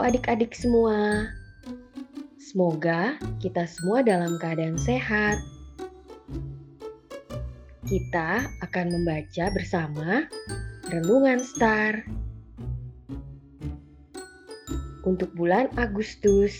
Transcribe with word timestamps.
adik-adik 0.00 0.56
semua. 0.56 1.28
Semoga 2.40 3.20
kita 3.44 3.68
semua 3.68 4.00
dalam 4.00 4.40
keadaan 4.40 4.80
sehat. 4.80 5.36
Kita 7.84 8.48
akan 8.64 8.86
membaca 8.88 9.44
bersama 9.52 10.24
Renungan 10.88 11.36
Star 11.44 12.00
untuk 15.04 15.28
bulan 15.36 15.68
Agustus. 15.76 16.56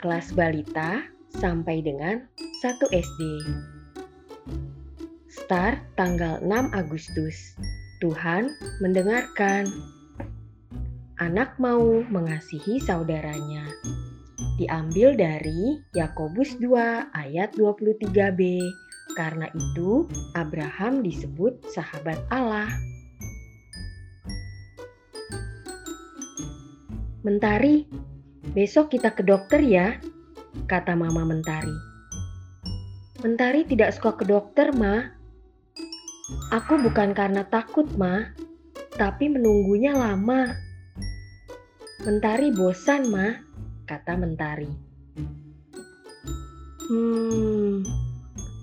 Kelas 0.00 0.32
balita 0.32 1.04
sampai 1.36 1.84
dengan 1.84 2.24
1 2.64 2.88
SD. 2.88 3.20
Start 5.28 5.76
tanggal 6.00 6.40
6 6.40 6.72
Agustus. 6.72 7.52
Tuhan 8.00 8.48
mendengarkan. 8.80 9.97
Anak 11.18 11.58
mau 11.58 12.06
mengasihi 12.06 12.78
saudaranya. 12.78 13.66
Diambil 14.54 15.18
dari 15.18 15.82
Yakobus 15.90 16.54
2 16.62 17.10
ayat 17.10 17.58
23b. 17.58 18.62
Karena 19.18 19.50
itu 19.50 20.06
Abraham 20.38 21.02
disebut 21.02 21.58
sahabat 21.74 22.22
Allah. 22.30 22.70
Mentari, 27.26 27.90
besok 28.54 28.94
kita 28.94 29.10
ke 29.10 29.26
dokter 29.26 29.58
ya, 29.58 29.98
kata 30.70 30.94
Mama 30.94 31.26
Mentari. 31.26 31.74
Mentari 33.26 33.66
tidak 33.66 33.90
suka 33.90 34.22
ke 34.22 34.24
dokter, 34.24 34.70
Ma. 34.70 35.02
Aku 36.54 36.78
bukan 36.78 37.10
karena 37.10 37.42
takut, 37.42 37.90
Ma, 37.98 38.22
tapi 38.94 39.26
menunggunya 39.26 39.98
lama. 39.98 40.67
Mentari 41.98 42.54
bosan, 42.54 43.10
Ma, 43.10 43.26
kata 43.82 44.14
Mentari. 44.14 44.70
Hmm, 46.86 47.82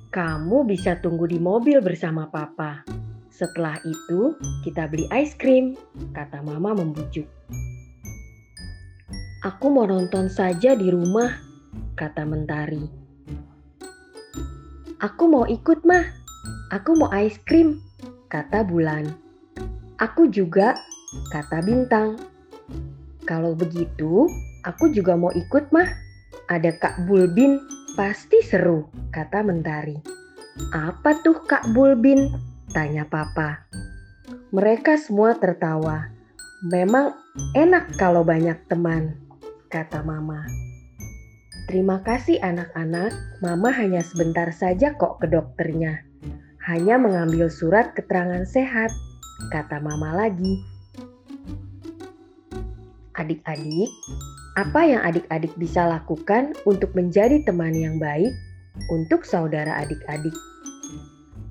kamu 0.07 0.63
bisa 0.63 0.95
tunggu 1.03 1.27
di 1.27 1.35
mobil 1.35 1.83
bersama 1.83 2.31
Papa. 2.31 2.87
Setelah 3.27 3.75
itu, 3.83 4.39
kita 4.63 4.87
beli 4.87 5.03
es 5.11 5.35
krim, 5.35 5.75
kata 6.15 6.39
Mama 6.47 6.79
membujuk. 6.79 7.27
Aku 9.43 9.67
mau 9.67 9.83
nonton 9.83 10.31
saja 10.31 10.71
di 10.71 10.87
rumah, 10.87 11.35
kata 11.99 12.23
Mentari. 12.23 12.87
Aku 15.03 15.27
mau 15.27 15.43
ikut, 15.43 15.83
Mah. 15.83 16.07
Aku 16.71 16.95
mau 16.95 17.11
es 17.11 17.35
krim, 17.43 17.83
kata 18.31 18.63
Bulan. 18.63 19.11
Aku 19.99 20.31
juga, 20.31 20.79
kata 21.35 21.59
Bintang. 21.59 22.34
Kalau 23.25 23.57
begitu, 23.57 24.29
aku 24.61 24.93
juga 24.93 25.17
mau 25.17 25.33
ikut, 25.33 25.73
Mah. 25.73 25.89
Ada 26.45 26.77
Kak 26.77 27.09
Bulbin, 27.09 27.57
pasti 27.97 28.37
seru, 28.45 28.85
kata 29.09 29.41
Mentari. 29.41 29.97
Apa 30.69 31.17
tuh 31.25 31.41
Kak 31.49 31.73
Bulbin? 31.73 32.29
Tanya 32.69 33.09
Papa. 33.09 33.65
Mereka 34.53 35.01
semua 35.01 35.33
tertawa. 35.41 36.13
Memang 36.69 37.17
enak 37.57 37.97
kalau 37.97 38.21
banyak 38.21 38.61
teman, 38.69 39.17
kata 39.73 40.05
Mama. 40.05 40.45
Terima 41.65 42.05
kasih 42.05 42.37
anak-anak, 42.45 43.09
Mama 43.41 43.73
hanya 43.73 44.05
sebentar 44.05 44.53
saja 44.53 44.93
kok 44.93 45.17
ke 45.17 45.25
dokternya. 45.25 46.05
Hanya 46.61 47.01
mengambil 47.01 47.49
surat 47.49 47.97
keterangan 47.97 48.45
sehat, 48.45 48.93
kata 49.49 49.81
Mama 49.81 50.13
lagi. 50.13 50.74
Adik-adik, 53.15 53.87
apa 54.59 54.81
yang 54.83 54.99
adik-adik 55.07 55.55
bisa 55.55 55.87
lakukan 55.87 56.51
untuk 56.67 56.91
menjadi 56.91 57.39
teman 57.47 57.71
yang 57.71 57.95
baik 57.95 58.35
untuk 58.91 59.23
saudara 59.23 59.79
adik-adik? 59.87 60.35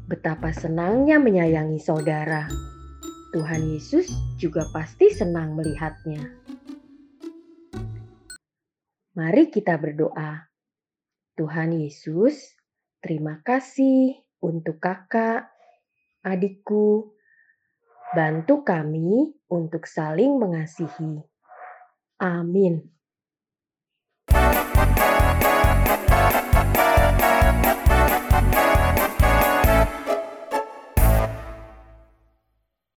Betapa 0.04 0.52
senangnya 0.52 1.16
menyayangi 1.16 1.80
saudara. 1.80 2.44
Tuhan 3.32 3.64
Yesus 3.72 4.12
juga 4.36 4.68
pasti 4.76 5.08
senang 5.08 5.56
melihatnya. 5.56 6.28
Mari 9.16 9.48
kita 9.48 9.80
berdoa. 9.80 10.44
Tuhan 11.34 11.80
Yesus, 11.80 12.52
terima 13.00 13.40
kasih 13.40 14.20
untuk 14.44 14.84
kakak, 14.84 15.48
adikku. 16.20 17.16
Bantu 18.12 18.62
kami 18.62 19.32
untuk 19.48 19.88
saling 19.88 20.36
mengasihi. 20.38 21.33
Amin. 22.20 22.93